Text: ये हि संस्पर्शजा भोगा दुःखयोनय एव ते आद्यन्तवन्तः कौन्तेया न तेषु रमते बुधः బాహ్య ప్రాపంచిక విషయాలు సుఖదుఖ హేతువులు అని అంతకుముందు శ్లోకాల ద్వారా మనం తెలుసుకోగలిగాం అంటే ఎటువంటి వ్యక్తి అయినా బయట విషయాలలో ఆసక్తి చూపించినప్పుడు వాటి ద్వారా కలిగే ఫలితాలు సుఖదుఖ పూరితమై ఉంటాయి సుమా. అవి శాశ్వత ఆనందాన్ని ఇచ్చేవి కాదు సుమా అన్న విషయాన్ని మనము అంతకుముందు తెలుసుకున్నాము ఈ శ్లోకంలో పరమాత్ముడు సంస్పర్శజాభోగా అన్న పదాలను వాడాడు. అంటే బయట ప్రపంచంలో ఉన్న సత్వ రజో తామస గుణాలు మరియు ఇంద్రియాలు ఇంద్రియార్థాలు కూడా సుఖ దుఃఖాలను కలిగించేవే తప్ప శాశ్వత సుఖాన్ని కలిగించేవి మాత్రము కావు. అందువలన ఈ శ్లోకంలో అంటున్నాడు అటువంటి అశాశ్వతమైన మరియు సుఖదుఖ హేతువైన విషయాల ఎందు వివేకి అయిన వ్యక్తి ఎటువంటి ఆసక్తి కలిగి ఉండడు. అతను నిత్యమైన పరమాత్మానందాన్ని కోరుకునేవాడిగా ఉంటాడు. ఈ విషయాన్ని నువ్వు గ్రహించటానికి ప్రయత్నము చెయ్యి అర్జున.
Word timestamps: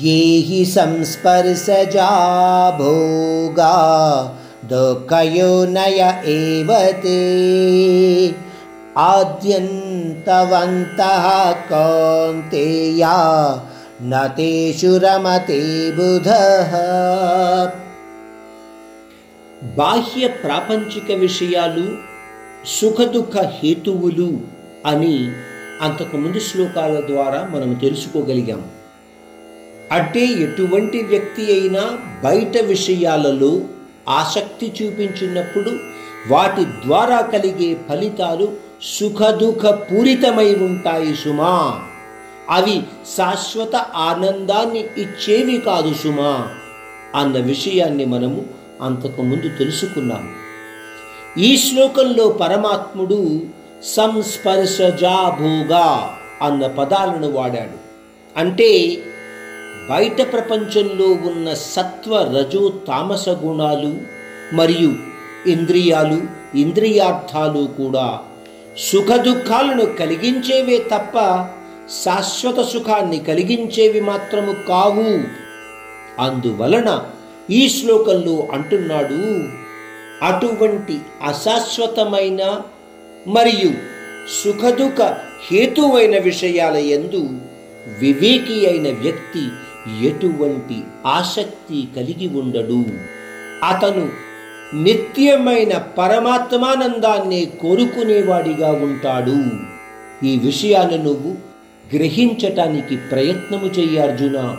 ये 0.00 0.18
हि 0.46 0.64
संस्पर्शजा 0.66 2.08
भोगा 2.78 3.74
दुःखयोनय 4.70 6.00
एव 6.32 6.70
ते 7.02 7.18
आद्यन्तवन्तः 9.02 11.26
कौन्तेया 11.68 13.14
न 14.04 14.26
तेषु 14.38 14.96
रमते 15.04 15.60
बुधः 15.98 16.74
బాహ్య 19.76 20.28
ప్రాపంచిక 20.42 21.08
విషయాలు 21.20 21.84
సుఖదుఖ 22.72 23.34
హేతువులు 23.56 24.30
అని 24.86 25.14
అంతకుముందు 25.86 26.40
శ్లోకాల 26.48 26.96
ద్వారా 27.10 27.40
మనం 27.52 27.70
తెలుసుకోగలిగాం 27.74 28.60
అంటే 29.91 30.25
ఎటువంటి 30.25 31.03
వ్యక్తి 31.03 31.59
అయినా 31.59 31.97
బయట 32.23 32.57
విషయాలలో 32.57 33.61
ఆసక్తి 34.09 34.73
చూపించినప్పుడు 34.81 35.79
వాటి 36.27 36.65
ద్వారా 36.65 37.21
కలిగే 37.21 37.77
ఫలితాలు 37.89 38.53
సుఖదుఖ 38.99 39.65
పూరితమై 39.65 40.55
ఉంటాయి 40.55 41.15
సుమా. 41.15 41.81
అవి 42.49 42.81
శాశ్వత 43.17 43.75
ఆనందాన్ని 43.75 44.79
ఇచ్చేవి 44.79 45.57
కాదు 45.57 45.93
సుమా 45.93 46.49
అన్న 47.15 47.37
విషయాన్ని 47.37 48.05
మనము 48.05 48.45
అంతకుముందు 48.81 49.41
తెలుసుకున్నాము 49.41 50.29
ఈ 51.39 51.57
శ్లోకంలో 51.57 52.27
పరమాత్ముడు 52.27 53.41
సంస్పర్శజాభోగా 53.83 56.15
అన్న 56.41 56.67
పదాలను 56.67 57.31
వాడాడు. 57.31 57.77
అంటే 58.39 58.97
బయట 59.89 60.21
ప్రపంచంలో 60.33 61.07
ఉన్న 61.29 61.53
సత్వ 61.53 62.37
రజో 62.37 62.73
తామస 62.87 63.29
గుణాలు 63.29 63.91
మరియు 64.53 64.91
ఇంద్రియాలు 65.49 66.21
ఇంద్రియార్థాలు 66.57 67.67
కూడా 67.77 68.19
సుఖ 68.91 69.15
దుఃఖాలను 69.15 69.85
కలిగించేవే 69.85 70.77
తప్ప 70.77 71.15
శాశ్వత 72.03 72.65
సుఖాన్ని 72.65 73.19
కలిగించేవి 73.19 74.01
మాత్రము 74.01 74.53
కావు. 74.67 75.09
అందువలన 76.21 76.89
ఈ 77.49 77.69
శ్లోకంలో 77.69 78.47
అంటున్నాడు 78.51 79.19
అటువంటి 80.25 80.99
అశాశ్వతమైన 81.23 82.41
మరియు 83.27 83.71
సుఖదుఖ 84.43 84.99
హేతువైన 85.47 86.17
విషయాల 86.17 86.75
ఎందు 86.75 87.21
వివేకి 87.99 88.67
అయిన 88.67 88.87
వ్యక్తి 88.93 89.43
ఎటువంటి 90.01 90.83
ఆసక్తి 91.05 91.87
కలిగి 91.95 92.27
ఉండడు. 92.39 92.85
అతను 93.65 94.09
నిత్యమైన 94.83 95.77
పరమాత్మానందాన్ని 95.77 97.51
కోరుకునేవాడిగా 97.61 98.71
ఉంటాడు. 98.71 99.43
ఈ 100.25 100.39
విషయాన్ని 100.43 100.97
నువ్వు 100.97 101.35
గ్రహించటానికి 101.95 102.97
ప్రయత్నము 102.97 103.65
చెయ్యి 103.65 103.99
అర్జున. 103.99 104.57